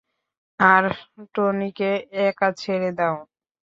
আর 0.59 0.83
টনিকে 1.33 1.91
একা 2.27 2.49
ছেড়ে 2.61 2.89
দাও। 2.97 3.15